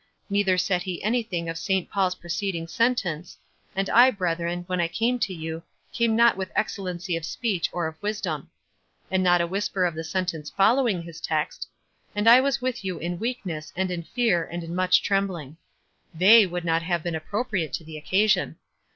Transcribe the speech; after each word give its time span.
Neither 0.31 0.57
said 0.57 0.81
he 0.81 1.03
anything 1.03 1.47
of 1.47 1.59
St. 1.59 1.87
Paul's 1.87 2.15
preceding 2.15 2.65
sen 2.67 2.95
tence, 2.95 3.37
"And 3.75 3.87
I, 3.87 4.09
brethren, 4.09 4.63
when 4.65 4.81
I 4.81 4.87
came 4.87 5.19
to 5.19 5.31
yon, 5.31 5.61
came 5.93 6.15
not 6.15 6.35
with 6.35 6.49
excellency 6.55 7.15
of 7.15 7.23
speech 7.23 7.69
or 7.71 7.85
of 7.85 8.01
wis 8.01 8.19
dom." 8.19 8.49
And 9.11 9.21
not 9.21 9.41
a 9.41 9.45
whisper 9.45 9.85
of 9.85 9.93
the 9.93 10.03
sentence 10.03 10.49
fol 10.49 10.77
lowing 10.77 11.03
his 11.03 11.21
text: 11.21 11.67
"And 12.15 12.27
I 12.27 12.41
was 12.41 12.63
with 12.63 12.83
you 12.83 12.97
in 12.97 13.19
weak 13.19 13.45
ness, 13.45 13.71
and 13.75 13.91
in 13.91 14.01
fear, 14.01 14.43
and 14.43 14.63
in 14.63 14.73
much 14.73 15.03
trembling." 15.03 15.57
They 16.15 16.47
would 16.47 16.65
not 16.65 16.81
have 16.81 17.03
been 17.03 17.13
appropriate 17.13 17.71
to 17.73 17.83
the 17.83 17.99
occasion. 17.99 18.55